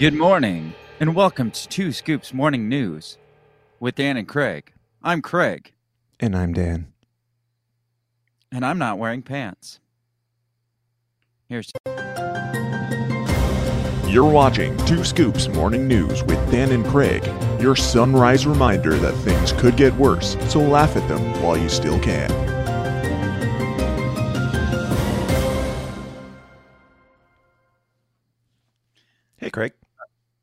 [0.00, 3.18] Good morning, and welcome to Two Scoops Morning News
[3.80, 4.72] with Dan and Craig.
[5.02, 5.72] I'm Craig,
[6.18, 6.86] And I'm Dan.
[8.50, 9.78] and I'm not wearing pants.
[11.50, 11.70] Here's
[14.10, 17.22] You're watching Two Scoops Morning News with Dan and Craig,
[17.60, 22.00] your sunrise reminder that things could get worse, so laugh at them while you still
[22.00, 22.30] can.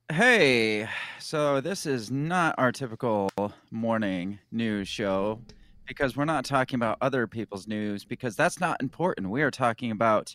[0.10, 0.88] Hey,
[1.20, 3.30] so this is not our typical
[3.72, 5.42] morning news show
[5.86, 9.30] because we're not talking about other people's news because that's not important.
[9.30, 10.34] We are talking about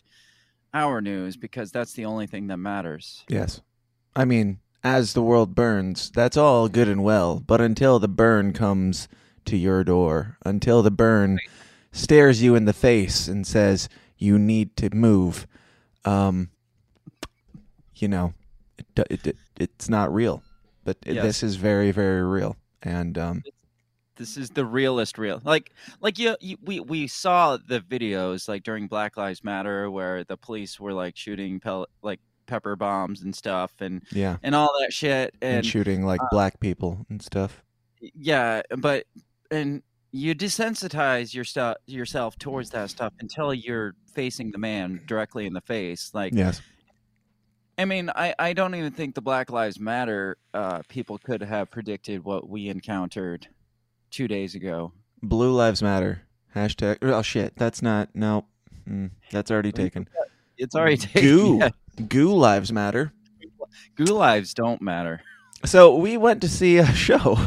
[0.75, 3.25] our news because that's the only thing that matters.
[3.27, 3.61] Yes.
[4.15, 8.53] I mean, as the world burns, that's all good and well, but until the burn
[8.53, 9.07] comes
[9.45, 11.39] to your door, until the burn
[11.91, 15.47] stares you in the face and says, you need to move,
[16.05, 16.51] um,
[17.95, 18.35] you know,
[18.77, 20.43] it, it, it, it's not real.
[20.83, 21.23] But Yes.
[21.23, 22.57] this is very, very real.
[22.81, 23.43] And um,
[24.17, 25.41] This is the realest real.
[25.43, 30.23] Like like you, you we we saw the videos like during Black Lives Matter where
[30.23, 31.61] the police were like shooting
[32.01, 36.19] like pepper bombs and stuff and yeah, and all that shit and, and shooting like
[36.29, 37.63] black people and stuff.
[38.01, 39.05] yeah but
[39.49, 39.81] and
[40.11, 45.53] you desensitize your stu- yourself towards that stuff until you're facing the man directly in
[45.53, 46.61] the face like Yes.
[47.77, 51.69] I mean i i don't even think the black lives matter uh people could have
[51.71, 53.47] predicted what we encountered
[54.11, 54.91] two days ago
[55.23, 56.23] Blue Lives Matter.
[56.53, 56.97] Hashtag.
[57.01, 57.53] Oh, shit.
[57.55, 58.09] That's not.
[58.13, 58.45] No.
[58.87, 60.09] Mm, that's already taken.
[60.57, 61.57] it's already taken Goo.
[61.61, 61.69] yeah,
[62.09, 63.13] Goo Lives Matter.
[63.95, 65.21] goo lives don't matter
[65.65, 67.37] So we went to see a show.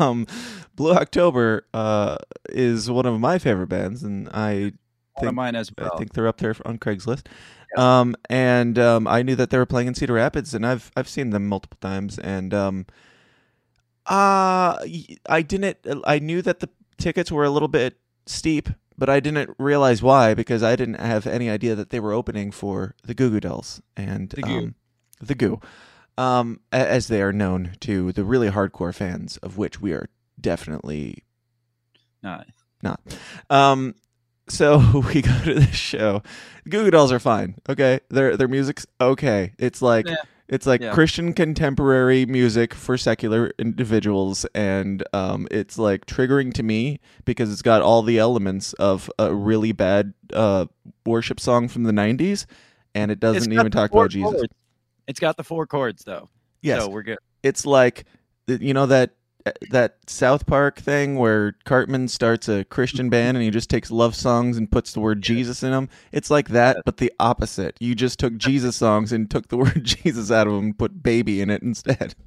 [0.00, 0.26] um,
[0.74, 2.16] Blue October uh,
[2.48, 4.72] is one of my favorite bands, and I
[5.20, 7.26] think well I think they're up there on Craigslist.
[7.76, 11.08] Um, and um, I knew that they were playing in Cedar Rapids, and I've I've
[11.08, 12.18] seen them multiple times.
[12.18, 12.86] And um,
[14.06, 14.78] uh,
[15.28, 15.78] I didn't.
[16.04, 20.34] I knew that the tickets were a little bit steep, but I didn't realize why
[20.34, 23.82] because I didn't have any idea that they were opening for the Goo Goo Dolls
[23.96, 24.58] and The Goo.
[24.58, 24.74] um,
[25.20, 25.60] the Goo,
[26.16, 30.08] um, as they are known to the really hardcore fans, of which we are
[30.40, 31.24] definitely
[32.24, 32.42] Uh,
[32.82, 33.00] not.
[33.50, 33.94] Um,
[34.48, 34.78] so
[35.14, 36.22] we go to this show.
[36.68, 37.56] Goo Goo Dolls are fine.
[37.68, 39.52] Okay, their their music's okay.
[39.58, 40.16] It's like Yeah.
[40.48, 40.92] it's like Yeah.
[40.92, 47.62] Christian contemporary music for secular individuals, and um, it's like triggering to me because it's
[47.62, 50.66] got all the elements of a really bad uh
[51.04, 52.46] worship song from the '90s,
[52.94, 54.32] and it doesn't even talk about Jesus.
[54.32, 54.52] chords.
[55.06, 56.28] it's got the four chords though
[56.62, 58.04] Yes, so we're good it's like
[58.48, 59.10] you know that
[59.70, 64.14] that South Park thing where Cartman starts a Christian band and he just takes love
[64.14, 65.88] songs and puts the word Jesus in them.
[66.12, 67.76] It's like that, but the opposite.
[67.80, 71.02] You just took Jesus songs and took the word Jesus out of them and put
[71.02, 72.14] baby in it instead.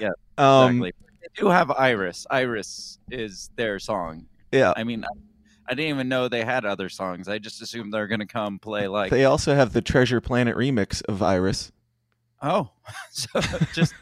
[0.00, 4.72] Yeah, Um, exactly they do have iris iris is their song yeah.
[4.76, 5.08] I mean, I,
[5.68, 7.28] I didn't even know they had other songs.
[7.28, 11.02] I just assumed they're gonna come play like, They also have the Treasure Planet remix
[11.04, 11.72] of Iris.
[12.42, 12.70] oh,
[13.10, 13.40] so
[13.74, 13.94] just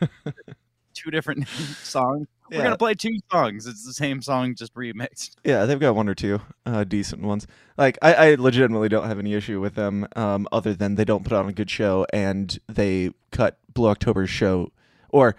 [0.94, 2.28] two different songs.
[2.50, 2.62] We're Yeah.
[2.64, 3.66] gonna play two songs.
[3.66, 5.36] It's the same song, just remixed.
[5.44, 7.46] Yeah, they've got one or two uh, decent ones.
[7.76, 11.24] Like I, I legitimately don't have any issue with them, um, other than they don't
[11.24, 14.70] put on a good show and they cut Blue October's show,
[15.08, 15.34] or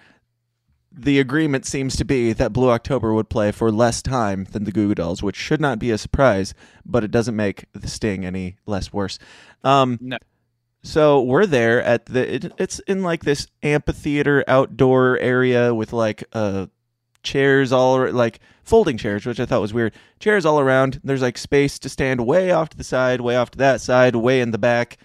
[0.92, 4.72] the agreement seems to be that Blue October would play for less time than the
[4.72, 6.54] Goo Goo Dolls, which should not be a surprise,
[6.86, 9.20] but it doesn't make the sting any less worse.
[9.64, 10.18] Um, No.
[10.84, 12.36] So we're there at the.
[12.36, 16.68] It, it's in like this amphitheater outdoor area with like uh
[17.28, 19.94] chairs all like folding chairs, which I thought was weird.
[20.20, 21.00] Chairs all around.
[21.04, 24.16] There's like space to stand way off to the side, way off to that side,
[24.16, 24.98] way in the back.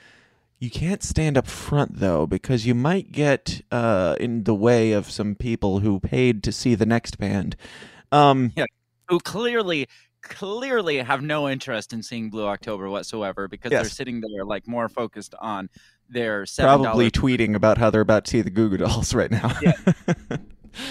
[0.59, 5.11] You can't stand up front though because you might get uh, in the way of
[5.11, 7.57] some people who paid to see the next band.
[8.13, 8.53] Um,
[9.09, 9.89] Who clearly,
[10.23, 14.89] clearly have no interest in seeing Blue October whatsoever because they're sitting there like more
[14.89, 15.69] focused on
[16.09, 19.31] their seven probably tweeting about how they're about to see the Goo Goo Dolls right
[19.31, 19.53] now.
[19.63, 19.73] Yeah.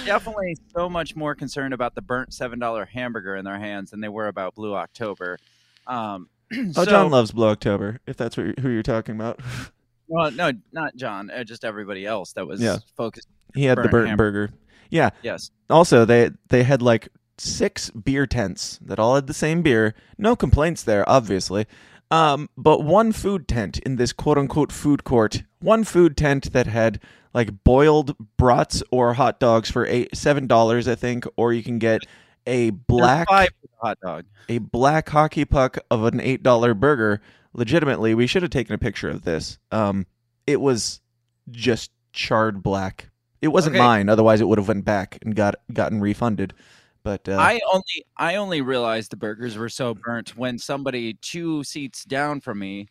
[0.06, 4.00] Definitely so much more concerned about the burnt seven dollar hamburger in their hands than
[4.02, 5.38] they were about Blue October.
[5.88, 8.00] Um, oh, so- John loves Blue October.
[8.06, 9.40] If that's what, who you're talking about,
[10.08, 11.30] Well, no, not John.
[11.32, 12.78] Uh, just everybody else that was Yeah.
[12.98, 13.28] focused.
[13.56, 14.50] he had the Burnt burnt ham- burger.
[14.90, 15.52] Yeah, Yes.
[15.70, 17.08] also they they had like
[17.38, 21.66] six beer tents that all had the same beer no complaints there obviously
[22.12, 26.68] um, but one food tent in this quote unquote food court one food tent that
[26.68, 27.00] had
[27.34, 31.80] like boiled brats or hot dogs for eight seven dollars i think or you can
[31.80, 32.02] get
[32.48, 34.26] a black Five for the hot dog.
[34.50, 37.22] a black hockey puck of an eight dollar burger
[37.54, 40.06] legitimately we should have taken a picture of this um,
[40.48, 41.02] it was
[41.50, 43.10] just charred black.
[43.42, 43.84] It wasn't Okay.
[43.84, 46.54] mine, otherwise it would have went back and got gotten refunded.
[47.04, 51.64] But uh, I only I only realized the burgers were so burnt when somebody two
[51.64, 52.88] seats down from me,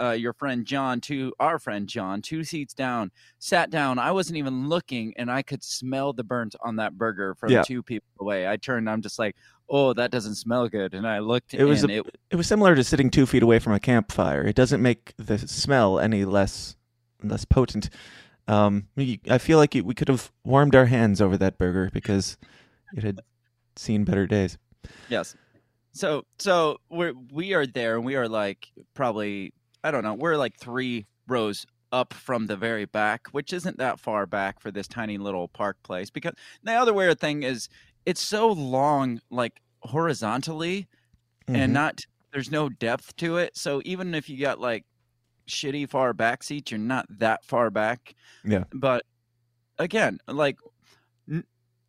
[0.00, 3.98] uh, your friend John, two our friend John, two seats down, sat down.
[3.98, 7.62] I wasn't even looking, and I could smell the burnt on that burger from Yeah.
[7.62, 8.48] two people away.
[8.48, 8.88] I turned.
[8.88, 9.36] I'm just like,
[9.68, 11.54] oh, that doesn't smell good, and I looked.
[11.54, 13.80] It was and a- it, it was similar to sitting two feet away from a
[13.80, 14.42] campfire.
[14.44, 16.76] It doesn't make the smell any less
[17.22, 17.90] less potent.
[18.48, 18.86] Um,
[19.28, 22.36] I feel like we could have warmed our hands over that burger because
[22.96, 23.20] it had
[23.74, 24.56] seen better days.
[25.08, 25.34] Yes.
[25.92, 29.52] So so we're we are there and we are like probably
[29.86, 34.00] I don't know, we're like three rows up from the very back, which isn't that
[34.00, 36.10] far back for this tiny little park place.
[36.10, 36.34] Because
[36.64, 37.68] the other weird thing is
[38.04, 40.88] it's so long like horizontally
[41.48, 41.56] Mhm.
[41.56, 42.00] and not
[42.32, 43.56] there's no depth to it.
[43.56, 44.84] So even if you got like
[45.48, 48.14] shitty far back seats, you're not that far back.
[48.44, 48.64] Yeah.
[48.72, 49.04] But
[49.78, 50.58] again, like
[51.30, 51.44] n-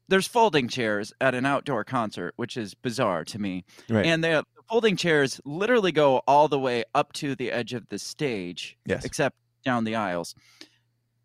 [0.08, 3.66] there's folding chairs at an outdoor concert, which is bizarre to me.
[3.90, 4.06] Right.
[4.06, 7.88] And the the folding chairs literally go all the way up to the edge of
[7.90, 9.06] the stage, yes.
[9.06, 10.36] except down the aisles.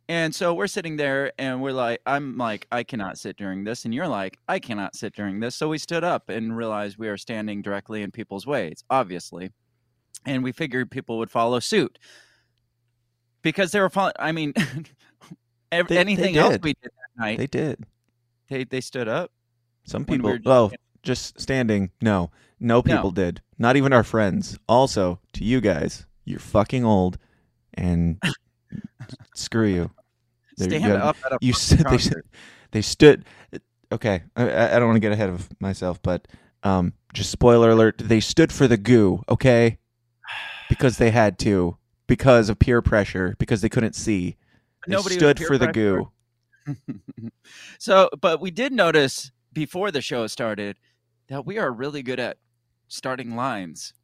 [0.08, 3.84] And so we're sitting there and we're like, I'm like, I cannot sit during this.
[3.84, 5.54] And you're like, I cannot sit during this.
[5.54, 9.50] So we stood up and realized we are standing directly in people's ways, obviously.
[10.26, 11.98] And we figured people would follow suit
[13.42, 14.14] because they were following.
[14.18, 14.52] I mean,
[15.70, 17.86] They- they anything else we did that night, They did.
[18.50, 19.32] they, they stood up.
[19.84, 20.72] Some people, we people.
[21.02, 21.90] Just standing.
[22.00, 23.40] No, no people did.
[23.58, 24.58] Not even our friends.
[24.68, 27.18] Also, to you guys, you're fucking old,
[27.74, 28.20] and
[29.34, 29.90] screw you.
[30.56, 31.04] There you Stand go.
[31.06, 32.26] up at a You said they concert.
[32.72, 33.24] they stood.
[33.90, 36.28] Okay, I- I, I don't want to get ahead of myself, but
[36.62, 39.22] um, just spoiler alert: they stood for the goo.
[39.28, 39.78] Okay,
[40.68, 41.76] because they had to,
[42.06, 44.36] because of peer pressure, because they couldn't see.
[44.86, 46.04] They Nobody was stood peer for the pressure.
[46.66, 47.30] goo.
[47.78, 50.76] so, but we did notice before the show started
[51.32, 52.36] that we are really good at
[52.88, 53.94] starting lines,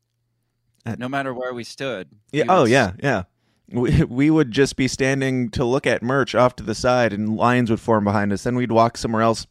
[0.96, 2.08] no matter where we stood.
[2.32, 2.44] Yeah.
[2.44, 3.22] We Oh, would yeah, yeah.
[3.70, 7.36] We we would just be standing to look at merch off to the side, and
[7.36, 8.44] lines would form behind us.
[8.44, 9.46] Then we'd walk somewhere else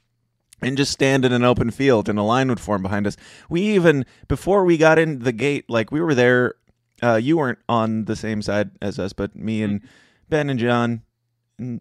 [0.60, 3.16] and just stand in an open field, and a line would form behind us.
[3.48, 6.56] We even before we got in the gate, like we were there.
[7.04, 9.88] Uh, you weren't on the same side as us, but me and
[10.30, 11.04] Ben and John,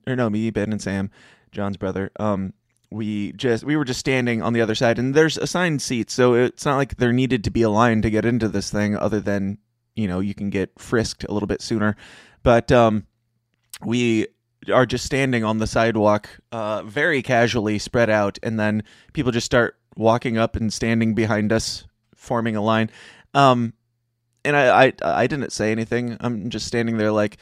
[0.07, 1.11] or no, me, Ben and Sam,
[1.53, 2.11] John's brother.
[2.21, 2.53] Um,
[2.91, 6.35] we just we were just standing on the other side, and there's assigned seats, so
[6.35, 9.21] it's not like there needed to be a line to get into this thing, other
[9.21, 9.59] than
[9.95, 11.97] you know you can get frisked a little bit sooner.
[12.43, 13.07] But um,
[13.85, 14.29] we
[14.73, 19.47] are just standing on the sidewalk, uh, very casually spread out, and then people just
[19.47, 21.85] start walking up and standing behind us,
[22.15, 22.91] forming a line.
[23.35, 23.73] Um,
[24.45, 26.17] and I, I I didn't say anything.
[26.21, 27.39] I'm just standing there like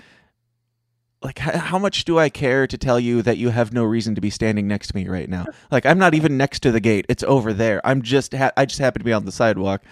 [1.24, 4.20] like how much do I care to tell you that you have no reason to
[4.20, 5.46] be standing next to me right now?
[5.70, 7.06] Like I'm not even next to the gate.
[7.08, 7.80] It's over there.
[7.84, 9.82] I'm just ha- I just happen to be on the sidewalk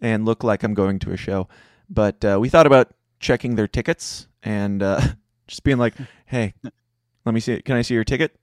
[0.00, 1.48] and look like I'm going to a show.
[1.88, 5.00] But uh, we thought about checking their tickets and uh,
[5.46, 5.94] just being like,
[6.26, 6.54] "Hey,
[7.24, 7.62] let me see.
[7.62, 8.38] Can I see your ticket?"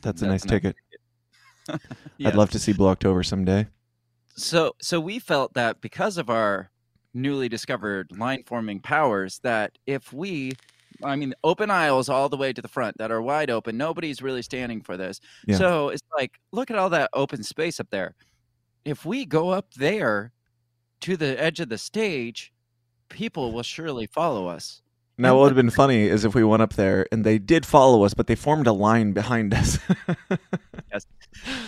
[0.00, 0.76] That's a nice a ticket.
[2.18, 2.28] Yeah.
[2.28, 3.68] I'd love to see Blue October someday.
[4.34, 6.70] So, so we felt that because of our
[7.14, 10.52] newly discovered line forming powers, that if we,
[11.04, 14.22] I mean, open aisles all the way to the front that are wide open, nobody's
[14.22, 15.20] really standing for this.
[15.46, 15.56] Yeah.
[15.56, 18.14] So it's like, look at all that open space up there.
[18.84, 20.32] If we go up there
[21.00, 22.52] to the edge of the stage,
[23.08, 24.82] people will surely follow us.
[25.20, 27.66] Now, what would have been funny is if we went up there and they did
[27.66, 29.78] follow us, but they formed a line behind us.
[30.92, 31.06] yes,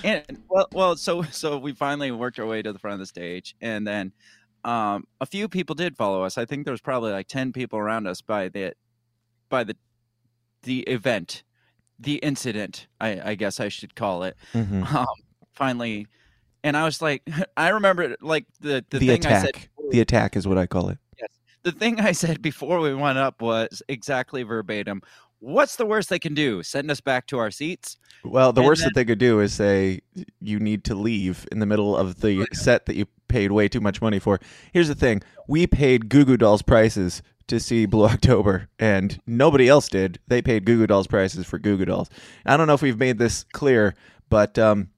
[0.02, 3.06] and well, well, so so we finally worked our way to the front of the
[3.06, 4.12] stage, and then
[4.64, 6.38] um, a few people did follow us.
[6.38, 8.72] I think there was probably like ten people around us by the
[9.52, 9.76] by the
[10.64, 11.42] the event,
[12.00, 12.88] the incident.
[13.00, 14.37] I, I guess I should call it.
[14.54, 14.90] Mhm.
[14.92, 15.06] Um,
[15.52, 16.06] finally,
[16.64, 17.23] and I was like,
[17.56, 19.49] I remember like the the, The, thing I said.
[19.50, 19.68] attack.
[19.90, 20.99] The attack is what I call it.
[21.21, 21.28] Yes,
[21.62, 25.02] The thing I said before we went up was exactly verbatim.
[25.40, 26.62] What's the worst they can do?
[26.62, 27.97] Send us back to our seats?
[28.25, 30.00] Well, the And worst then- that they could do is say
[30.40, 33.80] you need to leave in the middle of the set that you paid way too
[33.80, 34.38] much money for.
[34.73, 39.68] Here's the thing: we paid Goo Goo Dolls prices to see Blue October, and nobody
[39.68, 40.18] else did.
[40.28, 42.11] They paid Goo Goo Dolls prices for Goo Goo Dolls.
[42.46, 43.94] I don't know if we've made this clear,
[44.28, 44.88] but um,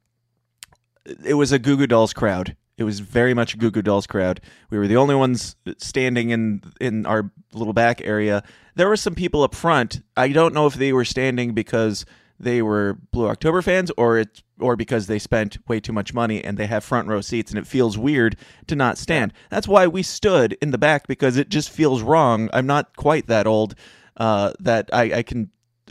[1.24, 2.56] it was a Goo Goo Dolls crowd.
[2.76, 4.40] It was very much a Goo Goo Dolls crowd.
[4.70, 8.42] We were the only ones standing in in our little back area.
[8.74, 10.02] There were some people up front.
[10.16, 12.04] I don't know if they were standing because
[12.38, 16.42] they were Blue October fans or it's or because they spent way too much money
[16.42, 18.36] and they have front row seats and it feels weird
[18.66, 19.32] to not stand.
[19.50, 22.48] That's why we stood in the back because it just feels wrong.
[22.52, 23.74] I'm not quite that old
[24.16, 25.50] uh, that I, I can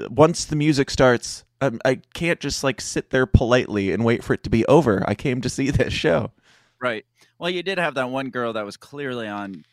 [0.09, 4.33] once the music starts, um, I can't just like sit there politely and wait for
[4.33, 5.03] it to be over.
[5.07, 6.31] I came to see this show.
[6.81, 7.05] Right.
[7.39, 9.65] Well, you did have that one girl that was clearly on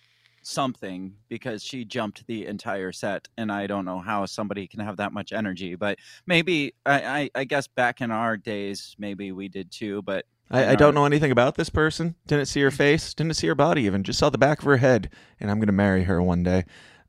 [0.42, 4.96] something because she jumped the entire set, and I don't know how somebody can have
[4.98, 5.74] that much energy.
[5.74, 10.02] But maybe I, I, I guess back in our days, maybe we did too.
[10.02, 12.14] But I, I don't know anything about this person.
[12.26, 13.14] Didn't see her face.
[13.14, 13.82] Didn't see her body.
[13.82, 16.64] Even just saw the back of her head, and I'm gonna marry her one day.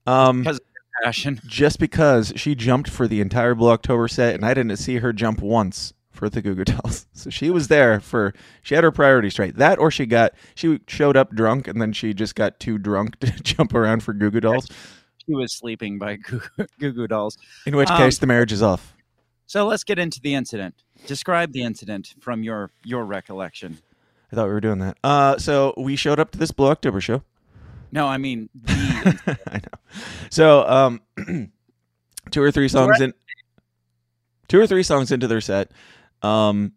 [0.06, 0.66] Um, because of
[1.04, 1.40] passion.
[1.46, 5.14] just because she jumped for the entire Blue October set, and I didn't see her
[5.14, 7.08] jump once for the Goo Goo Dolls.
[7.14, 9.56] So she was there for she had her priorities straight.
[9.56, 13.20] That or she got she showed up drunk, and then she just got too drunk
[13.22, 14.68] to jump around for Goo Goo Dolls.
[15.26, 16.42] She was sleeping by Goo
[16.80, 17.38] Goo Goo Dolls.
[17.66, 18.96] In which Um, case, the marriage is off.
[19.48, 20.76] So let's get into the incident.
[21.08, 23.80] Describe the incident from your your recollection.
[24.32, 24.98] I thought we were doing that.
[25.04, 27.24] Uh, so we showed up to this Blue October show.
[27.92, 29.80] No, I mean the I know.
[30.30, 31.02] So, um,
[32.32, 33.14] two or three songs in,
[34.48, 35.72] two or three songs into their set,
[36.22, 36.74] um,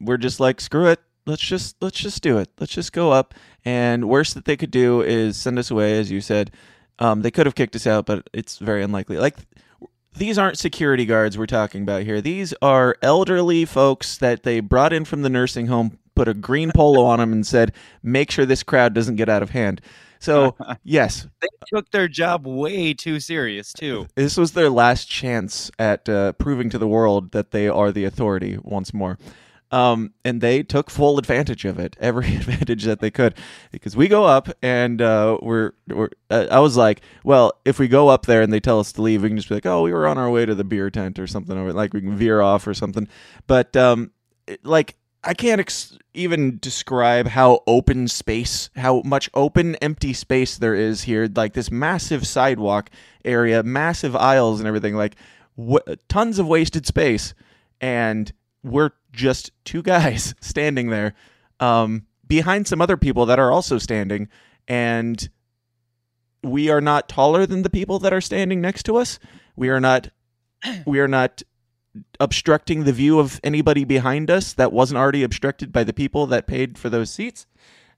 [0.00, 1.00] we're just like, screw it.
[1.24, 2.48] Let's just let's just do it.
[2.58, 3.34] Let's just go up.
[3.64, 6.50] And worst that they could do is send us away, as you said.
[6.98, 9.18] Um, they could have kicked us out, but it's very unlikely.
[9.18, 9.36] Like
[10.16, 12.20] these aren't security guards we're talking about here.
[12.20, 16.70] These are elderly folks that they brought in from the nursing home, put a green
[16.74, 17.72] polo on them, and said,
[18.02, 19.80] "Make sure this crowd doesn't get out of hand."
[20.22, 24.06] So yes, they took their job way too serious too.
[24.14, 28.04] this was their last chance at uh, proving to the world that they are the
[28.04, 29.18] authority once more.
[29.72, 33.34] Um, and they took full advantage of it, every advantage that they could,
[33.70, 37.88] because we go up and uh, we're, we're uh, I was like, well, if we
[37.88, 39.82] go up there and they tell us to leave, we can just be like, oh,
[39.82, 42.14] we were on our way to the beer tent or something, or like we can
[42.16, 43.08] veer off or something.
[43.46, 44.10] But um,
[44.46, 50.58] it- like I can't ex- even describe how open space, how much open, empty space
[50.58, 51.28] there is here.
[51.34, 52.90] Like this massive sidewalk
[53.24, 54.96] area, massive aisles and everything.
[54.96, 55.16] Like
[56.08, 57.34] tons of wasted space,
[57.80, 61.14] and we're just two guys standing there,
[61.60, 64.28] um, behind some other people that are also standing,
[64.66, 65.28] and
[66.42, 69.18] we are not taller than the people that are standing next to us.
[69.54, 70.10] We are not.
[70.86, 71.42] We are not
[72.20, 76.46] obstructing the view of anybody behind us that wasn't already obstructed by the people that
[76.46, 77.46] paid for those seats.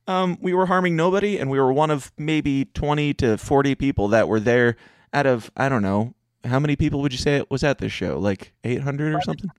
[0.07, 4.09] Um, we were harming nobody, and we were one of maybe 20 to 40 people
[4.09, 4.77] that were there
[5.13, 7.93] out of, I don't know, how many people would you say it was at this
[7.93, 8.19] show?
[8.19, 9.51] Like 800 or something?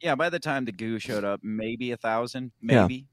[0.00, 2.82] Yeah, by the time the goo showed up, maybe a thousand, Yeah.
[2.82, 3.06] maybe.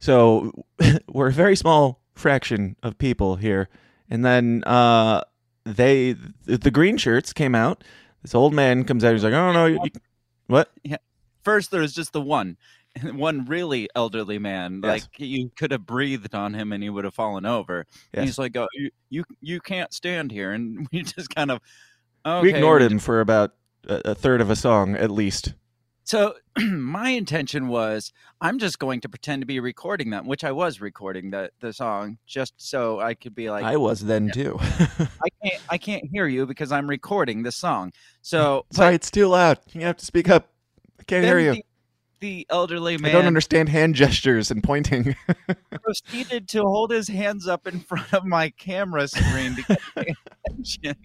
[0.00, 0.50] So
[1.08, 3.68] we're a very small fraction of people here.
[4.10, 5.22] And then uh,
[5.64, 7.84] they, the green shirts came out.
[8.22, 9.12] This old man comes out.
[9.12, 9.90] He's like, oh, no, you, you-
[10.46, 10.70] what?
[11.42, 12.56] First, there was just the one,
[13.12, 14.80] one really elderly man.
[14.82, 15.02] Yes.
[15.02, 17.80] Like you could have breathed on him and he would have fallen over.
[17.80, 18.24] And Yes.
[18.26, 21.60] he's like, "Oh, you, you, you can't stand here," and we just kind of.
[22.24, 22.42] Okay.
[22.42, 23.54] we ignored him for about
[23.88, 25.54] a, a third of a song at least.
[26.04, 30.52] So my intention was I'm just going to pretend to be recording them, which I
[30.52, 34.58] was recording the the song just so I could be like I was then too.
[34.60, 37.92] I can't I can't hear you because I'm recording the song.
[38.20, 39.58] So Sorry, it's too loud.
[39.72, 40.48] You have to speak up.
[40.98, 41.52] I can't hear you.
[41.52, 41.64] The,
[42.20, 45.16] the elderly I don't understand hand gestures and pointing.
[45.82, 50.06] proceeded to hold his hands up in front of my camera screen to get my
[50.46, 50.96] attention.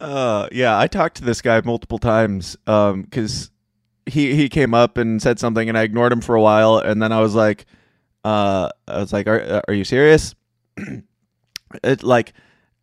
[0.00, 3.50] Uh, yeah, I talked to this guy multiple times because
[4.06, 7.02] he he came up and said something, and I ignored him for a while, and
[7.02, 7.66] then I was like,
[8.24, 10.34] uh, I was like, are are you serious?
[11.84, 12.32] it like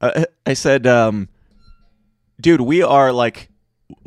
[0.01, 1.29] I said, um,
[2.39, 3.49] dude, we are like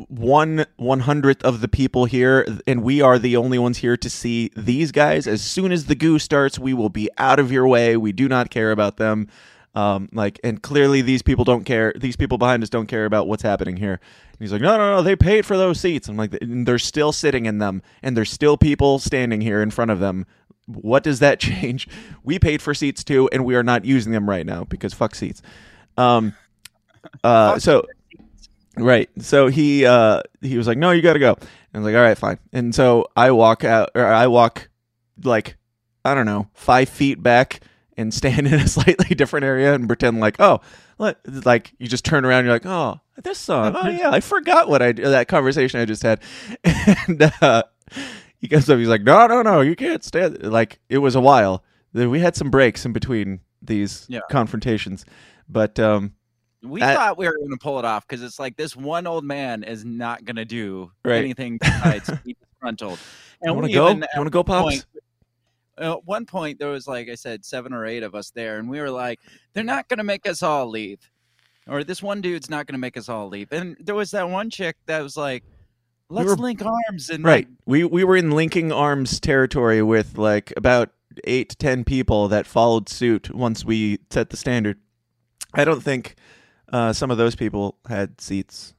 [0.07, 4.09] one one hundredth of the people here, and we are the only ones here to
[4.09, 5.27] see these guys.
[5.27, 7.97] As soon as the goo starts, we will be out of your way.
[7.97, 9.27] We do not care about them.
[9.73, 11.93] Um, like, and clearly these people don't care.
[11.95, 13.93] These people behind us don't care about what's happening here.
[13.93, 16.09] And he's like, no, no, no, they paid for those seats.
[16.09, 19.91] I'm like, they're still sitting in them, and there's still people standing here in front
[19.91, 20.25] of them.
[20.65, 21.87] What does that change?
[22.23, 25.15] We paid for seats too, and we are not using them right now because fuck
[25.15, 25.41] seats.
[25.97, 26.35] Um,
[27.23, 27.85] uh, so
[28.75, 31.33] right, so he uh he was like, no, you got to go.
[31.33, 32.39] And I was like, all right, fine.
[32.51, 34.69] And so I walk out, or I walk
[35.23, 35.55] like
[36.03, 37.61] I don't know, five feet back
[37.97, 40.61] and stand in a slightly different area and pretend like, oh,
[41.45, 44.69] like you just turn around, and you're like, oh, this song, oh yeah, I forgot
[44.69, 46.21] what I that conversation I just had,
[46.63, 47.63] and uh,
[48.39, 50.41] he comes up, he's like, no, no, no, you can't stand.
[50.43, 51.63] Like it was a while.
[51.93, 54.21] Then We had some breaks in between these Yeah.
[54.31, 55.05] confrontations,
[55.49, 56.13] but um,
[56.63, 59.25] We thought we were going to pull it off because it's like this one old
[59.25, 61.17] man is not going to do Right.
[61.17, 62.97] anything besides be disgruntled.
[63.43, 63.89] you want to go?
[63.89, 64.63] You want to go, pops?
[64.63, 64.85] point-
[65.81, 68.69] At one point, there was like I said, seven or eight of us there, and
[68.69, 69.19] we were like,
[69.53, 70.99] "They're not going to make us all leave."
[71.67, 73.51] or this one dude's not going to make us all leave.
[73.51, 75.43] And there was that one chick that was like,
[76.09, 77.45] "Let's were- link arms." And Right.
[77.47, 80.89] like, We we were in linking arms territory with like about
[81.25, 84.79] eight to ten people that followed suit once we set the standard.
[85.53, 86.15] I don't think
[86.73, 88.73] uh, some of those people had seats.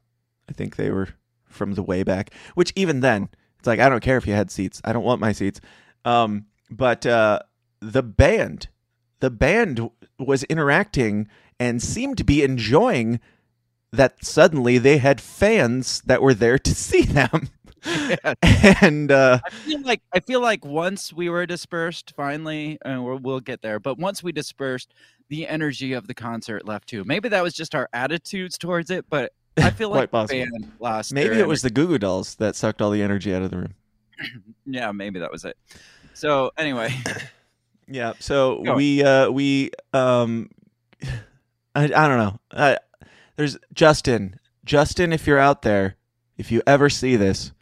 [0.49, 1.11] I think they were
[1.45, 2.35] from the way back.
[2.55, 3.29] Which even then,
[3.59, 4.81] it's like I don't care if you had seats.
[4.85, 5.61] I don't want my seats.
[6.05, 7.41] Um, but uh,
[7.81, 8.69] the band,
[9.21, 13.21] the band was interacting and seemed to be enjoying
[13.93, 17.51] that suddenly they had fans that were there to see them.
[17.85, 18.35] Yeah.
[18.81, 23.19] and uh, I feel like I feel like once we were dispersed, finally, and we'll,
[23.19, 23.81] we'll get there.
[23.81, 24.95] But once we dispersed,
[25.29, 27.03] the energy of the concert left too.
[27.05, 30.41] Maybe that was just our attitudes towards it, but I feel like the possible.
[30.45, 31.13] band lost.
[31.13, 33.57] maybe it was the Goo Goo Dolls that sucked all the energy out of the
[33.57, 33.75] room.
[34.67, 35.57] yeah, maybe that was it.
[36.15, 36.95] So anyway,
[37.89, 38.13] Yeah.
[38.21, 38.75] So Go.
[38.77, 40.51] we uh we um
[41.75, 42.39] I, I don't know.
[42.51, 42.77] Uh,
[43.37, 44.39] there's Justin.
[44.65, 45.97] Justin, if you're out there,
[46.37, 47.53] if you ever see this,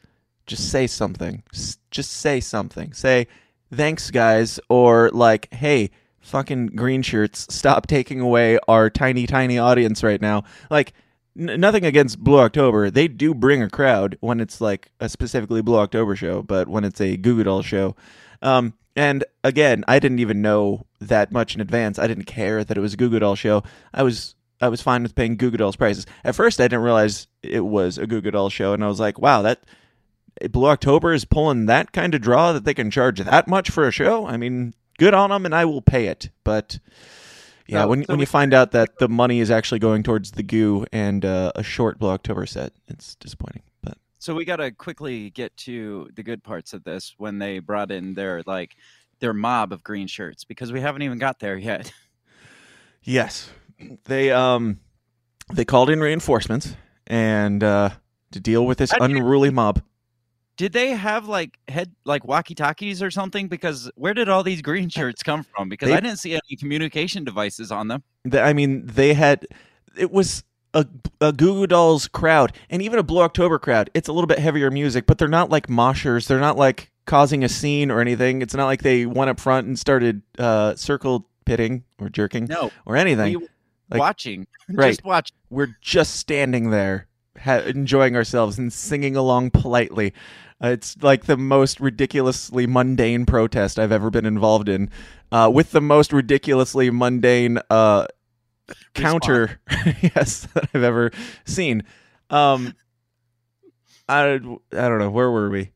[0.47, 1.43] just say something.
[1.55, 2.93] S- Just say something.
[2.93, 3.27] Say
[3.73, 5.91] thanks guys or like hey,
[6.21, 10.43] fucking green shirts, stop taking away our tiny tiny audience right now.
[10.71, 10.93] Like
[11.39, 12.91] n- nothing against Blue October.
[12.91, 16.85] They do bring a crowd when it's like a specifically Blue October show, but when
[16.85, 17.95] it's a Goo Goo Doll show,
[18.43, 21.99] um, and again, I didn't even know that much in advance.
[21.99, 23.63] I didn't care that it was a Goo Goo Doll show.
[23.95, 26.07] I was I was fine with paying Goo Goo Dolls prices.
[26.25, 29.01] At first, I didn't realize it was a Goo Goo Doll show, and I was
[29.01, 29.61] like, wow, that
[30.51, 33.87] Blue October is pulling that kind of draw that they can charge that much for
[33.87, 34.27] a show.
[34.27, 36.31] I mean, good on them, and I will pay it.
[36.45, 36.79] But
[37.67, 40.03] yeah, So- when so when we- you find out that the money is actually going
[40.03, 43.63] towards the goo and uh, a short Blue October set, it's disappointing.
[44.21, 47.91] So we got to quickly get to the good parts of this when they brought
[47.91, 48.77] in their like
[49.19, 51.91] their mob of green shirts because we haven't even got there yet.
[53.03, 53.51] Yes,
[54.05, 54.79] they um
[55.55, 57.89] they called in reinforcements and uh
[58.33, 59.81] to deal with this unruly mob.
[60.59, 63.49] Did they have like head like walkie talkies or something?
[63.49, 65.71] Because where did all these green shirts come from?
[65.71, 68.03] Because They- I didn't see any communication devices on them.
[68.27, 69.47] The- I mean, they had
[69.97, 70.87] it was a,
[71.21, 73.91] a Goo Goo Dolls crowd and even a Blue October crowd.
[73.95, 76.27] It's a little bit heavier music, but they're not like moshers.
[76.27, 78.41] They're not like causing a scene or anything.
[78.43, 82.71] It's not like they went up front and started uh circle pitting or jerking No,
[82.87, 83.41] or anything.
[83.41, 83.49] we
[83.91, 84.91] like- watching, Right.
[84.91, 85.33] just watch.
[85.51, 87.09] we're just standing there
[87.41, 90.13] ha- enjoying ourselves and singing along politely
[90.63, 94.91] uh, it's like the most ridiculously mundane protest i've ever been involved in
[95.33, 98.07] uh, with the most ridiculously mundane uh,
[98.95, 99.61] counter
[100.03, 101.11] yes that i've ever
[101.45, 101.83] seen
[102.31, 102.75] um,
[104.09, 104.39] I, I
[104.71, 105.73] don't know where were we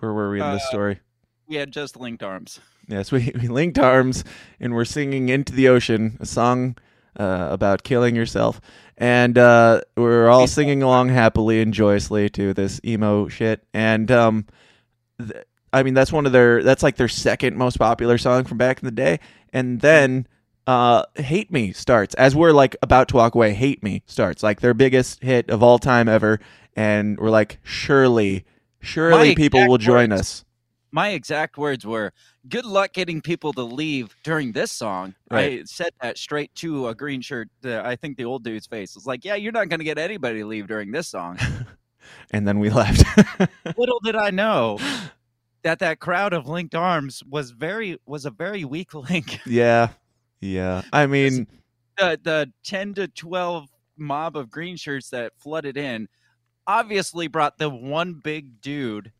[0.00, 1.00] where were we in this Uh, story
[1.48, 2.60] We had just linked arms.
[2.88, 4.24] Yes, we, we linked arms
[4.58, 6.76] and we're singing Into the Ocean, a song
[7.18, 8.60] uh, about killing yourself.
[8.98, 13.64] And uh, we're all singing along happily and joyously to this emo shit.
[13.72, 14.46] And um,
[15.18, 18.58] th- I mean, that's one of their, that's like their second most popular song from
[18.58, 19.20] back in the day.
[19.52, 20.26] And then
[20.66, 22.14] uh, Hate Me starts.
[22.14, 24.42] As we're like about to walk away, Hate Me starts.
[24.42, 26.40] Like their biggest hit of all time ever.
[26.74, 28.44] And we're like, surely,
[28.80, 30.20] surely people will join words.
[30.20, 30.44] us.
[30.94, 32.12] My exact words were,
[32.48, 36.94] "Good luck getting people to leave during this song." I said that straight to a
[36.94, 37.48] green shirt.
[37.64, 39.96] Uh, I think the old dude's face was like, "Yeah, you're not going to get
[39.96, 41.38] anybody to leave during this song."
[42.32, 43.04] And then we left.
[43.78, 44.78] Little did I know
[45.62, 49.38] that that crowd of linked arms was very was a very weak link.
[49.46, 49.90] Yeah.
[50.42, 50.82] Yeah.
[50.92, 51.46] I mean,
[51.96, 56.08] the the 10 to 12 mob of green shirts that flooded in
[56.66, 59.12] obviously brought the one big dude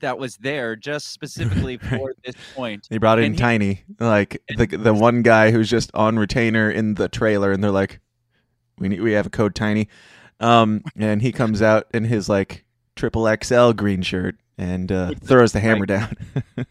[0.00, 1.90] that was there just specifically Right.
[2.00, 2.86] for this point.
[2.90, 6.94] they brought in he- Tiny, like the the one guy who's just on retainer in
[6.94, 8.00] the trailer, and they're like,
[8.78, 9.88] "We need, we have a code Tiny,"
[10.40, 15.52] um, and he comes out in his like triple XL green shirt and uh, throws
[15.52, 16.14] the hammer down.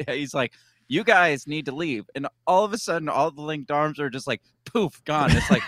[0.00, 0.52] Yeah, he's like,
[0.94, 4.10] "You guys need to leave." And all of a sudden all the linked arms are
[4.10, 5.30] just like poof, gone.
[5.32, 5.62] It's like,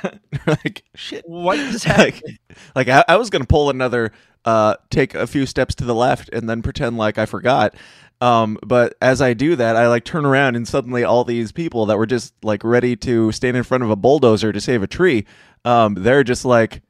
[0.47, 1.25] like shit.
[1.27, 2.39] what is happening?
[2.75, 4.13] Like, like I, I was gonna pull another,
[4.45, 7.75] uh, take a few steps to the left and then pretend like I forgot.
[8.21, 11.87] Um, but as I do that, I like turn around and suddenly all these people
[11.87, 14.87] that were just like ready to stand in front of a bulldozer to save a
[14.87, 15.27] tree,
[15.65, 16.83] um, they're just like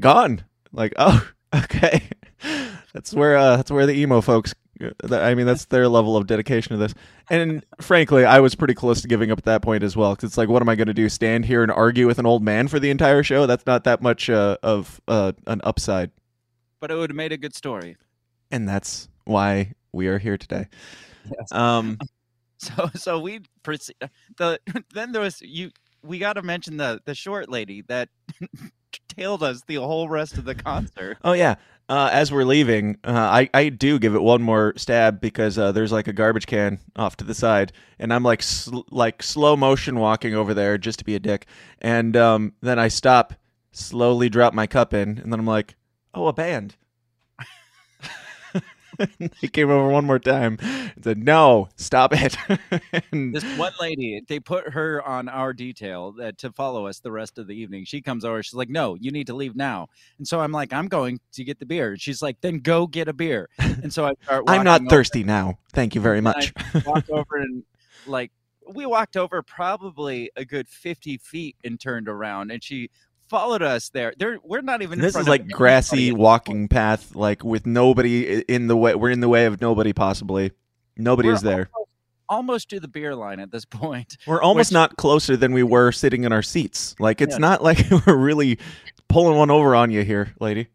[0.00, 0.44] gone.
[0.72, 2.08] Like, oh, okay.
[2.94, 4.54] That's where uh, that's where the emo folks.
[5.10, 6.94] I mean, that's their level of dedication to this.
[7.30, 10.14] And frankly, I was pretty close to giving up at that point as well.
[10.14, 11.08] Because it's like, what am I going to do?
[11.08, 13.46] Stand here and argue with an old man for the entire show?
[13.46, 16.10] That's not that much uh, of uh, an upside.
[16.80, 17.96] But it would have made a good story.
[18.50, 20.66] And that's why we are here today.
[21.24, 21.52] Yes.
[21.52, 21.98] Um,
[22.62, 23.96] So so we proceed.
[24.36, 24.60] The
[24.94, 25.70] then there was you
[26.02, 28.08] we got to mention the the short lady that
[29.08, 31.18] tailed us the whole rest of the concert.
[31.24, 31.56] Oh yeah.
[31.88, 35.72] Uh, as we're leaving, uh, I I do give it one more stab because uh,
[35.72, 39.56] there's like a garbage can off to the side, and I'm like sl- like slow
[39.56, 41.46] motion walking over there just to be a dick,
[41.80, 43.34] and um, then I stop,
[43.72, 45.74] slowly drop my cup in, and then I'm like,
[46.14, 46.76] oh, a band.
[49.40, 52.36] he came over one more time and said, "No, stop it."
[53.12, 57.12] and, This one lady, they put her on our detail that to follow us the
[57.12, 57.84] rest of the evening.
[57.84, 60.72] She comes over, she's like, "No, you need to leave now." And so I'm like,
[60.72, 64.06] "I'm going to get the beer." She's like, "Then go get a beer." And so
[64.06, 64.44] I start.
[64.48, 65.58] I'm not thirsty now.
[65.72, 66.52] Thank you very And much.
[66.74, 67.64] over, walk over and
[68.06, 68.32] like
[68.68, 72.90] we walked over probably a good 50 feet and turned around, and she
[73.32, 74.12] followed us there.
[74.16, 74.98] There, we're not even.
[74.98, 78.94] in this is like grassy walking path, like with nobody in the way.
[78.94, 80.52] We're in the way of nobody, possibly.
[80.96, 81.70] Nobody We're is there.
[81.74, 81.90] Almost,
[82.28, 84.18] almost to the beer line at this point.
[84.26, 86.94] We're almost which- not closer than we were sitting in our seats.
[87.00, 87.38] Like it's Yeah.
[87.38, 88.58] not like we're really
[89.08, 90.68] pulling one over on you here, lady.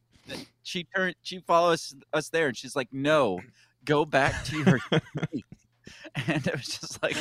[0.64, 1.16] She turned.
[1.22, 3.40] She follows us there, and she's like, "No,
[3.86, 4.80] go back to your."
[5.32, 5.46] seat."
[6.28, 7.16] and it was just like,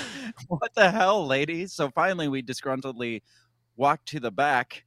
[0.48, 3.22] "What the hell, lady?" So finally, we disgruntledly
[3.76, 4.84] walked to the back,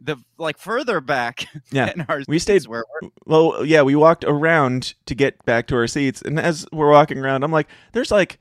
[0.00, 1.46] the like further back.
[1.70, 1.92] Yeah.
[2.28, 2.84] We stayed- where
[3.26, 7.18] Well, yeah, we walked around to get back to our seats, and as we're walking
[7.18, 8.38] around, I'm like, "There's like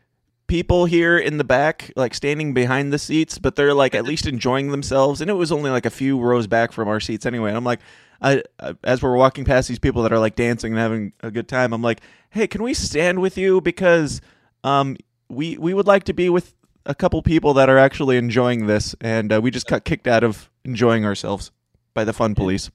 [0.47, 4.27] people here in the back, like standing behind the seats, but they're like at least
[4.27, 7.49] enjoying themselves." And it was only like a few rows back from our seats anyway.
[7.49, 7.79] And I'm like,
[8.21, 11.31] I, I as we're walking past these people that are like dancing and having a
[11.31, 14.21] good time, I'm like, "Hey, can we stand with you because
[14.63, 14.97] um
[15.29, 16.53] we we would like to be with
[16.85, 20.23] a couple people that are actually enjoying this, and uh, we just got kicked out
[20.23, 21.51] of enjoying ourselves
[21.93, 22.69] by the fun police."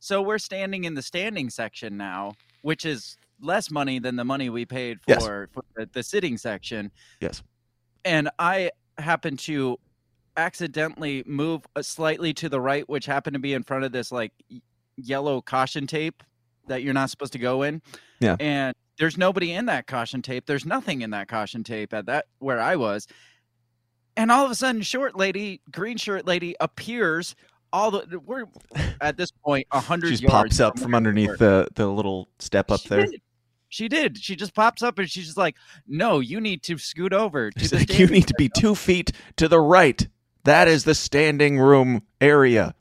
[0.00, 4.50] So we're standing in the standing section now, which is less money than the money
[4.50, 5.24] we paid for, Yes.
[5.24, 6.90] for the, the sitting section.
[7.20, 7.42] Yes.
[8.04, 9.78] And I happen to
[10.36, 14.12] accidentally move uh, slightly to the right, which happened to be in front of this
[14.12, 14.32] like
[14.96, 16.22] yellow caution tape
[16.68, 17.82] that you're not supposed to go in.
[18.20, 18.36] Yeah.
[18.38, 20.46] And there's nobody in that caution tape.
[20.46, 23.06] There's nothing in that caution tape at that where I was.
[24.18, 27.36] And all of a sudden, short lady, green shirt lady appears.
[27.72, 28.46] All the we're
[29.00, 32.70] at this point a hundred She pops up from from underneath the the little step
[32.70, 33.06] up She there.
[33.06, 33.22] did.
[33.68, 34.18] She did.
[34.18, 35.54] She just pops up and she's just like,
[35.86, 39.12] "No, you need to scoot over to the like, you need to be two feet
[39.36, 40.08] to the right.
[40.44, 42.74] That is the standing room area.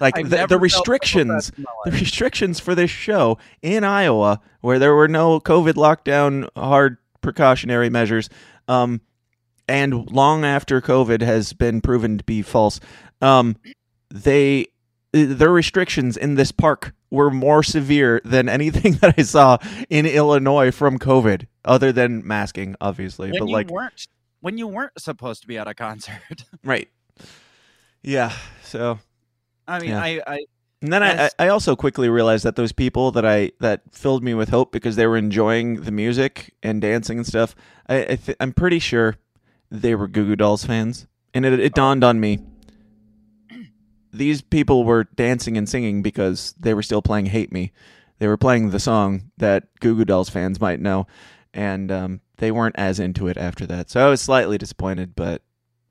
[0.00, 4.78] Like the, the restrictions, oppressed in my the restrictions for this show in Iowa, where
[4.78, 8.28] there were no COVID lockdown, hard precautionary measures,
[8.68, 9.00] um,
[9.68, 12.80] and long after COVID has been proven to be false,
[13.20, 13.56] um,
[14.10, 14.66] they
[15.12, 20.70] their restrictions in this park were more severe than anything that I saw in Illinois
[20.70, 23.30] from COVID, other than masking, obviously.
[23.30, 24.06] when but you like, weren't
[24.40, 26.44] when you weren't supposed to be at a concert.
[26.64, 26.88] right?
[28.02, 28.32] Yeah.
[28.62, 28.98] So
[29.66, 30.00] I mean, Yeah.
[30.00, 30.38] I, I
[30.82, 34.22] And then I, I I also quickly realized that those people that I that filled
[34.22, 37.54] me with hope because they were enjoying the music and dancing and stuff.
[37.88, 39.16] I, I th- I'm pretty sure
[39.80, 42.40] they were Goo Goo Dolls fans, and it it dawned on me.
[44.12, 47.72] These people were dancing and singing because they were still playing "Hate Me."
[48.18, 51.06] They were playing the song that Goo Goo Dolls fans might know,
[51.52, 53.90] and um, they weren't as into it after that.
[53.90, 55.42] So I was slightly disappointed, but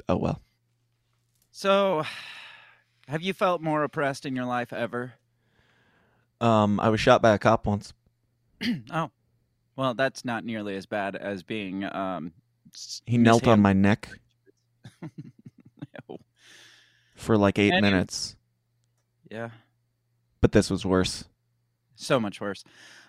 [0.09, 0.41] oh well.
[1.51, 2.03] so
[3.07, 5.13] have you felt more oppressed in your life ever?
[6.41, 7.93] Um, I was shot by a cop once.
[8.91, 9.11] oh,
[9.75, 11.83] well, that's not nearly as bad as being.
[11.83, 12.33] Um,
[13.05, 14.09] He knelt on my neck
[16.09, 16.17] No.
[17.15, 18.35] for like eight And minutes,
[19.29, 19.49] Yeah,
[20.41, 21.25] but this was worse.
[21.95, 22.63] so much worse.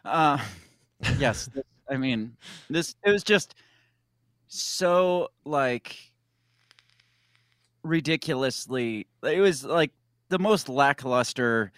[0.05, 0.39] Uh,
[1.19, 1.49] yes,
[1.91, 2.37] I mean
[2.71, 2.95] this.
[3.05, 3.55] It was just
[4.49, 5.97] so like
[7.83, 9.07] ridiculously.
[9.23, 9.93] It was like
[10.29, 11.73] the most lackluster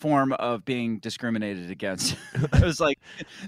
[0.00, 2.16] form of being discriminated against.
[2.34, 2.98] it was like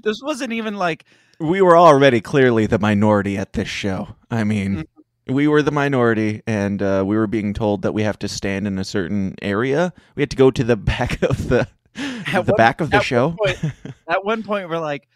[0.05, 1.05] this wasn't even like
[1.41, 4.15] We were already clearly the minority at this show.
[4.31, 4.85] I mean,
[5.27, 8.67] we were the minority, and uh, we were being told that we have to stand
[8.67, 9.93] in a certain area.
[10.15, 13.01] We had to go to the back of the At the one- back of the
[13.01, 13.33] show.
[13.43, 13.73] point-
[14.09, 15.09] at one point we're like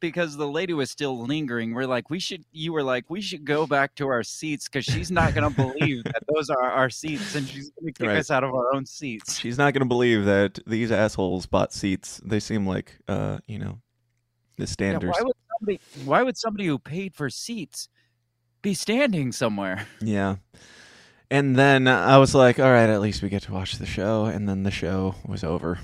[0.00, 3.44] because the lady was still lingering we're like we should you were like we should
[3.44, 6.90] go back to our seats because she's not going to believe that those are our
[6.90, 8.18] seats and she's going to kick Right.
[8.18, 11.72] us out of our own seats She's not going to believe that these assholes bought
[11.72, 12.20] seats.
[12.24, 13.80] They seem like, uh, you know,
[14.56, 15.16] the Yeah, standards.
[15.18, 17.88] why would somebody why would somebody who paid for seats
[18.62, 20.36] be standing somewhere Yeah.
[21.30, 24.26] And then I was like, all right, at least we get to watch the show.
[24.26, 25.78] And then the show was over.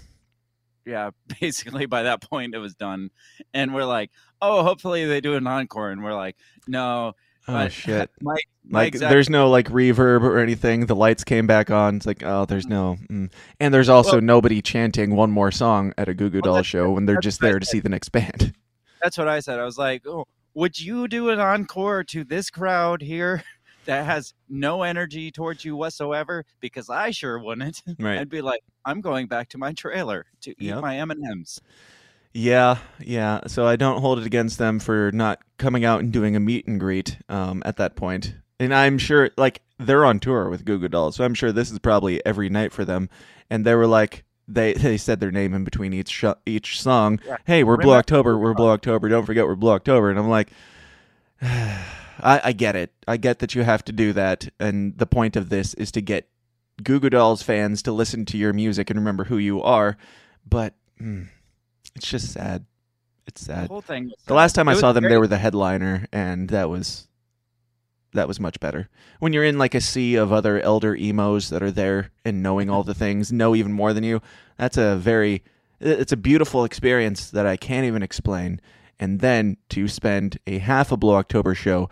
[0.90, 3.11] Yeah basically by that point it was done
[3.55, 4.11] and we're like
[4.42, 7.14] oh hopefully they do an encore and we're like no
[7.48, 8.11] Oh shit!
[8.20, 10.87] My, my Like exact- there's no like reverb or anything.
[10.87, 11.96] The lights came back on.
[11.96, 12.98] It's like oh, there's no.
[13.11, 13.33] Mm.
[13.59, 16.66] And there's also Well- nobody chanting one more song at a Goo Goo Well, Dolls
[16.66, 18.55] show when they're just there to see the next band.
[19.03, 19.59] that's what I said.
[19.59, 23.42] I was like, oh, would you do an encore to this crowd here
[23.86, 26.44] that has no energy towards you whatsoever?
[26.60, 27.82] Because I sure wouldn't.
[27.98, 28.18] Right.
[28.18, 30.80] I'd be like, I'm going back to my trailer to eat Yep.
[30.80, 31.60] my M and M's.
[32.32, 33.40] Yeah, yeah.
[33.46, 36.66] So I don't hold it against them for not coming out and doing a meet
[36.66, 38.34] and greet um, at that point.
[38.60, 41.70] And I'm sure, like, they're on tour with Goo Goo Dolls, so I'm sure this
[41.70, 43.08] is probably every night for them.
[43.48, 47.20] And they were like, they they said their name in between each sh- each song.
[47.26, 47.36] Yeah.
[47.44, 48.38] Hey, we're Blue October.
[48.38, 49.08] We're Blue October.
[49.08, 50.10] Don't forget we're Blue October.
[50.10, 50.50] And I'm like,
[52.22, 52.92] I, I get it.
[53.06, 54.48] I get that you have to do that.
[54.59, 56.28] And the point of this is to get
[56.83, 59.96] Goo Goo Dolls fans to listen to your music and remember who you are.
[60.48, 61.28] But mm,
[61.94, 62.64] it's just sad.
[63.26, 63.64] It's sad.
[63.64, 64.12] The whole thing.
[64.26, 66.68] The last time I It was saw them, very- they were the headliner, and that
[66.68, 67.06] was
[68.12, 68.88] that was much better.
[69.20, 72.68] When you're in like a sea of other elder emos that are there and knowing
[72.68, 74.20] all the things, know even more than you,
[74.56, 75.44] that's a very
[75.78, 78.61] it's a beautiful experience that I can't even explain.
[79.00, 81.88] And then to spend a half a Blue October show,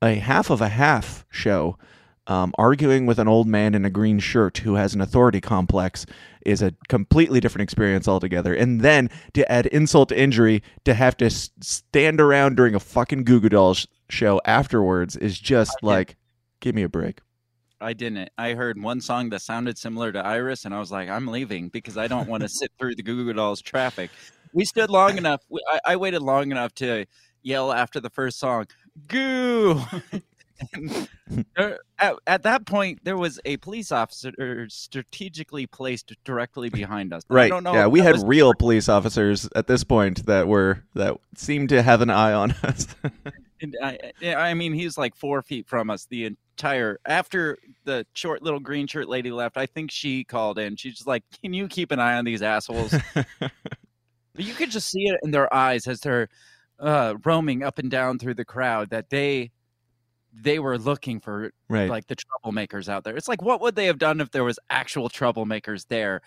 [0.00, 1.78] a half of a half show,
[2.26, 6.06] um, arguing with an old man in a green shirt who has an authority complex
[6.46, 8.54] is a completely different experience altogether.
[8.54, 12.80] And then to add insult to injury, to have to s- stand around during a
[12.80, 16.16] fucking Goo Goo Dolls show afterwards is just like,
[16.60, 17.20] give me a break.
[17.80, 18.30] I didn't.
[18.38, 21.68] I heard one song that sounded similar to Iris, and I was like, I'm leaving
[21.68, 24.10] because I don't want to sit through the Goo Goo Dolls traffic.
[24.54, 25.42] We stood long enough.
[25.50, 27.04] we- I, I waited long enough to
[27.42, 28.66] yell after the first song,
[29.08, 29.82] "Goo!"
[30.72, 31.08] And
[31.56, 37.24] there- at, at that point, there was a police officer strategically placed directly behind us.
[37.28, 37.48] Right.
[37.50, 41.70] don't know yeah, we had real police officers at this point that were that seemed
[41.70, 42.86] to have an eye on us.
[43.82, 47.00] I, I mean, he's like four feet from us the entire.
[47.06, 50.76] After the short little green shirt lady left, I think she called in.
[50.76, 52.94] She's just like, "Can you keep an eye on these assholes?"
[54.34, 56.28] But you could just see it in their eyes as they're
[56.78, 59.50] uh, roaming up and down through the crowd that they
[60.36, 61.88] they were looking for right.
[61.88, 63.16] like the troublemakers out there.
[63.16, 66.22] It's like what would they have done if there was actual troublemakers there?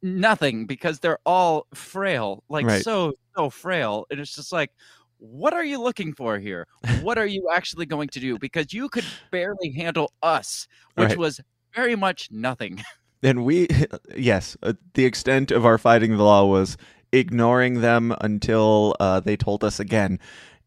[0.00, 2.84] Nothing because they're all frail, like Right.
[2.84, 4.06] so so frail.
[4.10, 4.70] And it's just like
[5.18, 6.66] what are you looking for here?
[7.00, 8.38] What are you actually going to do?
[8.38, 11.18] Because you could barely handle us, which Right.
[11.18, 11.40] was
[11.74, 12.82] very much nothing.
[13.22, 13.68] And we,
[14.16, 16.76] yes, uh, the extent of our fighting the law was
[17.12, 20.18] ignoring them until uh, they told us again.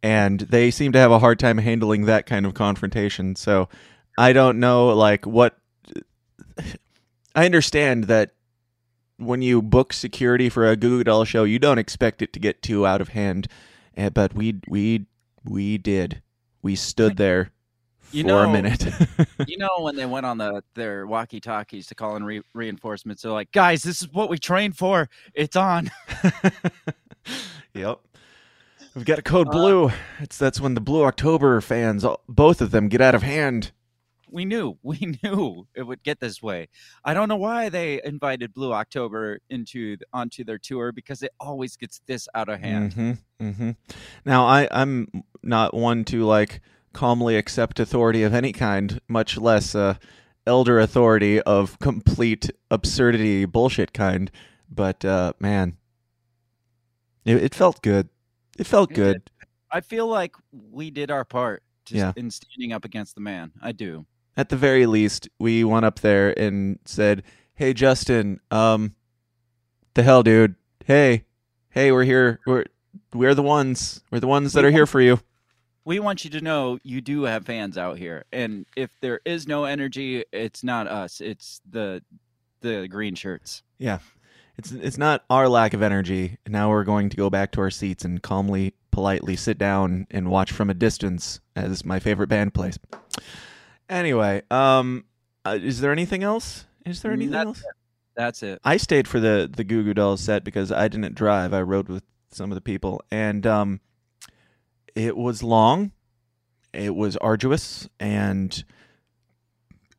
[0.03, 3.35] And they seem to have a hard time handling that kind of confrontation.
[3.35, 3.69] So
[4.17, 5.57] I don't know, like, what.
[7.35, 8.31] I understand that
[9.17, 12.39] when you book security for a Goo Goo Doll show, you don't expect it to
[12.39, 13.47] get too out of hand.
[13.97, 15.07] eh, But we, we,
[15.43, 16.21] we did.
[16.61, 17.51] We stood there
[18.11, 18.85] You for a know- minute.
[19.47, 23.21] you know when they went on the their walkie talkies to call in re- reinforcements,
[23.23, 25.09] they're like, "Guys, this is what we trained for.
[25.33, 25.91] It's on."
[27.73, 27.99] yep.
[28.95, 29.91] We've got a code Uh, blue.
[30.19, 33.71] It's that's when the Blue October fans, both of them, get out of hand.
[34.29, 36.69] We knew, we knew it would get this way.
[37.03, 41.75] I don't know why they invited Blue October into onto their tour because it always
[41.75, 42.93] gets this out of hand.
[42.93, 43.71] hmm hmm
[44.25, 45.07] Now, I I'm
[45.43, 46.61] not one to like
[46.95, 49.95] calmly accept authority of any kind, much less uh,
[50.47, 54.31] elder authority of complete absurdity bullshit kind.
[54.69, 55.77] But uh, man,
[57.25, 58.09] it, it felt good.
[58.57, 59.31] It felt It good.
[59.71, 62.13] I feel like we did our part just Yeah.
[62.15, 63.51] in standing up against the man.
[63.61, 64.05] I do.
[64.37, 68.95] at the very least, we went up there and said, "Hey, Justin, um,
[69.93, 70.55] the hell, dude.
[70.85, 71.23] Hey,
[71.69, 72.39] hey, we're here.
[72.45, 72.65] We're
[73.13, 74.03] we're the ones.
[74.11, 75.19] We're the ones that are here for you."
[75.85, 79.47] We want you to know you do have fans out here, and if there is
[79.47, 81.21] no energy, it's not us.
[81.21, 82.03] It's the
[82.61, 83.63] the green shirts.
[83.77, 83.99] Yeah.
[84.57, 86.37] It's it's not our lack of energy.
[86.47, 90.29] Now we're going to go back to our seats and calmly, politely sit down and
[90.29, 92.79] watch from a distance as my favorite band plays.
[93.89, 95.05] Anyway, um,
[95.45, 96.65] uh, is there anything else?
[96.85, 97.63] Is there anything That's else?
[98.15, 98.61] That's it.
[98.63, 101.53] I stayed for the the Goo Goo Dolls set because I didn't drive.
[101.53, 103.81] I rode with some of the people, and um,
[104.95, 105.91] it was long,
[106.73, 108.63] it was arduous, and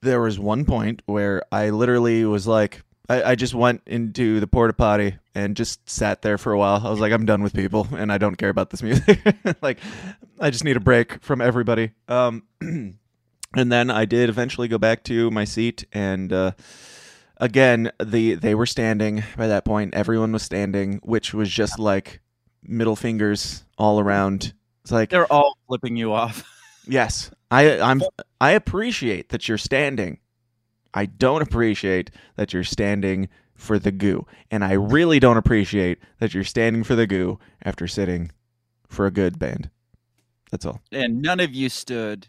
[0.01, 4.47] there was one point where I literally was like, I, I just went into the
[4.47, 6.85] porta potty and just sat there for a while.
[6.85, 9.21] I was like, I'm done with people, and I don't care about this music.
[9.63, 9.79] like,
[10.41, 11.93] I just need a break from everybody.
[12.09, 12.97] Um, and
[13.55, 16.33] then I did eventually go back to my seat and.
[16.33, 16.53] Uh,
[17.39, 22.21] again the they were standing by that point everyone was standing which was just like
[22.63, 24.55] middle fingers all around
[24.87, 26.45] it's like They're all flipping you off.
[26.89, 28.01] Yes, I I'm
[28.41, 30.21] I appreciate that you're standing.
[30.95, 36.33] I don't appreciate that you're standing for the goo, and I really don't appreciate that
[36.33, 38.31] you're standing for the goo after sitting
[38.87, 39.69] for a good band.
[40.53, 40.81] That's all.
[40.93, 42.29] And none of you stood.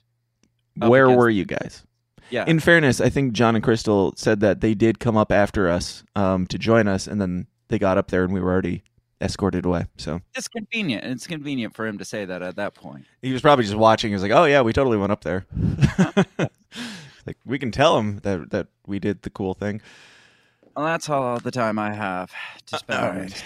[0.75, 1.85] Where were you guys?
[2.31, 2.45] Yeah.
[2.47, 6.03] In fairness, I think John and Crystal said that they did come up after us
[6.15, 8.81] um, to join us, and then they got up there and we were already
[9.21, 9.85] escorted away.
[9.97, 11.03] So it's convenient.
[11.05, 13.05] It's convenient for him to say that at that point.
[13.21, 14.09] he was probably just watching.
[14.11, 15.45] He was like, "Oh yeah, we totally went up there."
[17.25, 19.81] like we can tell him that that we did the cool thing.
[20.75, 22.31] Well, that's all the time I have
[22.67, 22.99] to spend.
[23.03, 23.43] all right.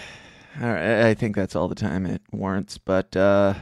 [0.61, 2.77] All right, I- I think that's all the time it warrants.
[2.77, 3.53] But uh,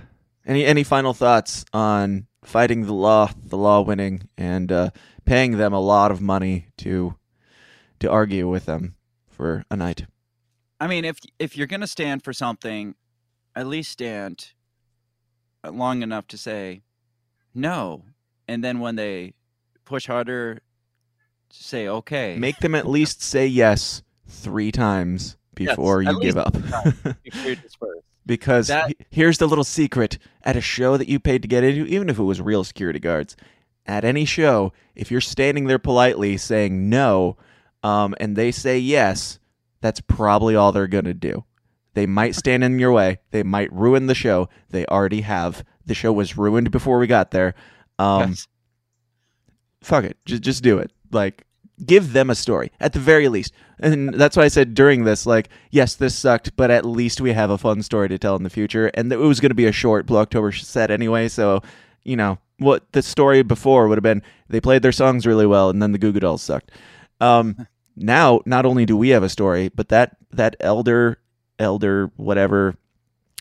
[0.46, 4.90] any any final thoughts on fighting the law, the law winning, and uh,
[5.26, 7.16] paying them a lot of money to
[8.00, 8.96] to argue with them
[9.28, 10.06] for a night?
[10.80, 12.96] I mean, if if you're going to stand for something,
[13.56, 14.52] at least stand
[15.70, 16.82] long enough to say
[17.54, 18.06] no,
[18.48, 19.34] and then when they
[19.86, 20.60] push harder,
[21.50, 22.38] say okay.
[22.38, 26.56] Make them at least say yes three times before at you give up.
[27.26, 28.02] if you're dispersed.
[28.26, 31.86] because That- here's the little secret at a show that you paid to get into,
[31.88, 33.36] even if it was real security guards.
[33.86, 37.38] At any show, if you're standing there politely saying no,
[37.82, 39.39] um, and they say yes,
[39.82, 41.44] that's probably all they're gonna do.
[41.94, 43.20] They might stand in your way.
[43.32, 44.48] They might ruin the show.
[44.70, 45.64] They already have.
[45.86, 47.56] The show was ruined before we got there.
[47.98, 48.48] Um, Yes.
[49.82, 51.46] fuck it just just do it like
[51.86, 55.26] give them a story at the very least and that's why i said during this
[55.26, 58.44] like yes this sucked but at least we have a fun story to tell in
[58.44, 61.62] the future and it was going to be a short blue october set anyway so
[62.04, 65.70] you know what the story before would have been they played their songs really well
[65.70, 66.72] and then the goo Goo dolls sucked
[67.22, 67.66] um
[68.00, 71.20] now not only do we have a story but that that elder
[71.60, 72.76] elder whatever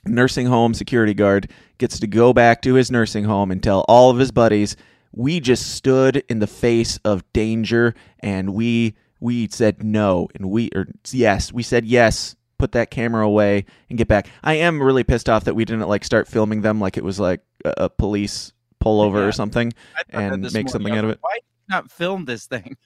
[0.04, 4.10] nursing home security guard gets to go back to his nursing home and tell all
[4.10, 4.76] of his buddies
[5.12, 10.70] we just stood in the face of danger and we we said no and we
[10.74, 15.04] or yes we said yes put that camera away and get back i am really
[15.04, 17.88] pissed off that we didn't like start filming them like it was like a, a
[17.90, 19.26] police pullover Yeah.
[19.26, 21.18] or something I thought that and make something out of it.
[21.20, 22.76] Why not film this thing?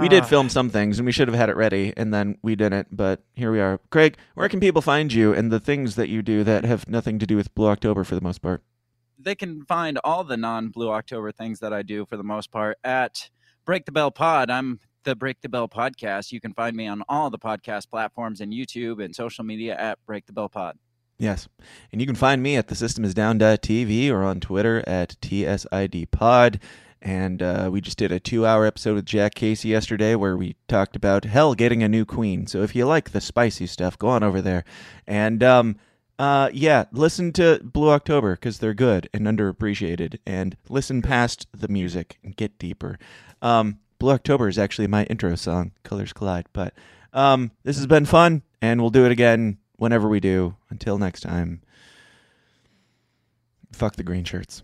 [0.00, 0.26] We did Ah.
[0.26, 3.22] film some things and we should have had it ready and then we didn't but
[3.34, 6.44] here we are craig where can people find you and the things that you do
[6.44, 8.62] that have nothing to do with blue october for the most part
[9.18, 12.52] they can find all the non Blue October things that I do for the most
[12.52, 13.30] part at
[13.64, 14.48] Break the Bell Pod.
[14.48, 16.30] I'm the Break the Bell Podcast.
[16.30, 19.98] You can find me on all the podcast platforms and YouTube and social media at
[20.06, 20.78] Break the Bell Pod.
[21.18, 21.48] Yes.
[21.90, 26.60] And you can find me at the system is down.tv or on Twitter at TSIDpod.
[27.08, 30.56] And uh, we just did a two hour episode with Jack Casey yesterday where we
[30.68, 32.46] talked about hell getting a new queen.
[32.46, 34.62] So if you like the spicy stuff, go on over there.
[35.06, 35.76] And um,
[36.18, 40.18] uh, yeah, listen to Blue October because they're good and underappreciated.
[40.26, 42.98] And listen past the music and get deeper.
[43.40, 46.44] Um, Blue October is actually my intro song, Colors Collide.
[46.52, 46.74] But
[47.14, 50.56] um, this has been fun, and we'll do it again whenever we do.
[50.68, 51.62] Until next time,
[53.72, 54.62] fuck the green shirts.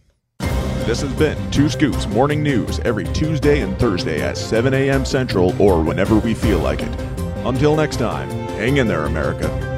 [0.87, 5.07] This has been Two Scoops Morning News every Tuesday and Thursday at 7 a.m.
[5.07, 7.01] Central or whenever we feel like it.
[7.47, 9.74] Until next time, hang in there, America.